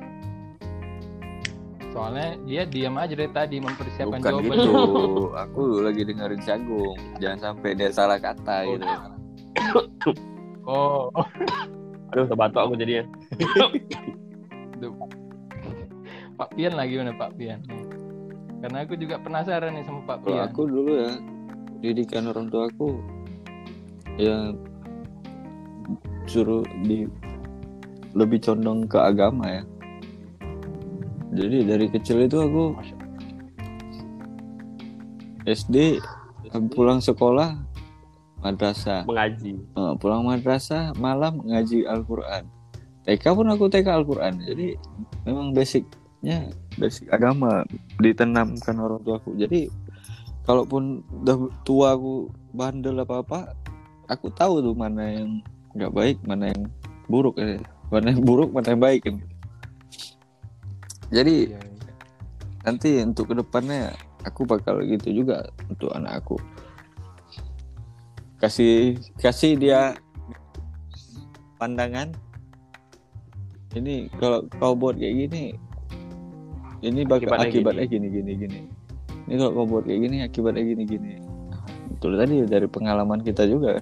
soalnya 1.89 2.38
dia 2.46 2.62
diam 2.63 2.93
aja 2.96 3.13
dari 3.13 3.29
tadi 3.29 3.58
mempersiapkan 3.58 4.17
Bukan 4.17 4.33
jawaban. 4.33 4.57
gitu. 4.57 4.74
Aku 5.46 5.61
lagi 5.77 6.01
dengerin 6.01 6.42
si 6.42 6.50
Agung. 6.50 6.98
Jangan 7.18 7.38
sampai 7.53 7.77
dia 7.77 7.94
salah 7.94 8.18
kata 8.18 8.66
Oh, 8.66 8.74
gitu. 8.74 8.85
Oh, 10.66 11.14
aduh 12.09 12.25
terbatuk 12.25 12.61
aku 12.64 12.74
jadinya. 12.77 13.05
Pak 16.33 16.50
Pian 16.57 16.74
lagi 16.74 16.98
mana 16.98 17.14
Pak 17.14 17.38
Pian? 17.38 17.61
Karena 18.64 18.88
aku 18.88 18.96
juga 18.96 19.20
penasaran 19.20 19.76
nih 19.76 19.84
sama 19.84 20.00
Pak 20.08 20.18
Kalau 20.24 20.40
Pian. 20.40 20.48
aku 20.48 20.62
dulu 20.72 20.92
ya 20.96 21.12
didikan 21.84 22.32
orang 22.32 22.48
tua 22.48 22.72
aku 22.72 22.96
ya 24.16 24.56
suruh 26.24 26.64
di 26.88 27.04
lebih 28.16 28.40
condong 28.40 28.88
ke 28.88 28.96
agama 28.96 29.44
ya. 29.52 29.64
Jadi 31.36 31.58
dari 31.68 31.86
kecil 31.92 32.24
itu 32.24 32.40
aku 32.40 32.64
SD 35.44 36.00
pulang 36.72 37.04
sekolah 37.04 37.58
madrasah 38.40 39.04
mengaji 39.04 39.60
Eh, 39.76 39.94
pulang 40.00 40.24
madrasah 40.24 40.96
malam 40.96 41.42
ngaji 41.44 41.84
Al-Quran 41.84 42.48
TK 43.04 43.24
pun 43.36 43.48
aku 43.52 43.68
TK 43.68 43.88
Al-Quran 43.92 44.40
jadi 44.40 44.78
memang 45.26 45.52
basicnya 45.52 46.48
basic 46.77 47.09
agama 47.14 47.64
ditanamkan 48.01 48.75
orang 48.77 49.01
tuaku 49.05 49.36
jadi 49.38 49.70
kalaupun 50.44 51.05
udah 51.24 51.50
tua 51.64 51.96
aku 51.96 52.29
bandel 52.51 53.01
apa 53.01 53.24
apa 53.24 53.40
aku 54.12 54.27
tahu 54.33 54.59
tuh 54.59 54.75
mana 54.75 55.24
yang 55.24 55.29
nggak 55.74 55.94
baik 55.94 56.18
mana 56.27 56.51
yang 56.51 56.62
buruk 57.07 57.40
ya. 57.40 57.59
mana 57.90 58.14
yang 58.14 58.22
buruk 58.22 58.50
mana 58.51 58.74
yang 58.74 58.81
baik 58.81 59.01
kan 59.05 59.18
jadi 61.14 61.53
Iya, 61.53 61.62
iya. 61.62 61.94
nanti 62.66 62.90
untuk 63.05 63.31
ke 63.31 63.36
depannya 63.38 63.94
aku 64.25 64.48
bakal 64.48 64.81
gitu 64.83 65.24
juga 65.24 65.46
untuk 65.70 65.94
anak 65.94 66.24
aku 66.25 66.36
kasih 68.42 69.00
kasih 69.22 69.55
dia 69.55 69.96
pandangan 71.55 72.12
ini 73.74 74.12
kalau 74.20 74.44
kau 74.59 74.75
buat 74.75 75.00
kayak 75.00 75.27
gini 75.27 75.55
ini 76.83 77.07
bakal 77.07 77.31
Akibatnya 77.39 77.50
akibatnya, 77.50 77.85
gini. 77.87 78.07
gini 78.11 78.31
gini. 78.35 78.59
Ini 79.31 79.33
kalau 79.39 79.51
kau 79.55 79.65
buat 79.65 79.83
kayak 79.87 80.00
gini 80.03 80.17
akibatnya 80.27 80.63
gini 80.67 80.83
gini. 80.83 81.11
Nah, 81.24 81.63
betul 81.96 82.19
tadi 82.19 82.35
dari 82.43 82.67
pengalaman 82.67 83.24
kita 83.24 83.48
juga 83.48 83.79